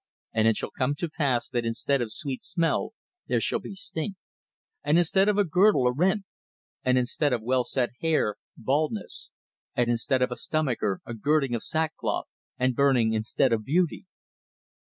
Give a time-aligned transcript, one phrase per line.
[0.33, 2.93] And it shall come to pass that instead of sweet smell
[3.27, 4.15] there shall be stink;
[4.83, 6.23] and instead of a girdle a rent;
[6.83, 9.29] and instead of well set hair, baldness;
[9.75, 12.25] and instead of a stomacher a girding of sackcloth;
[12.57, 14.07] and burning instead of beauty.'"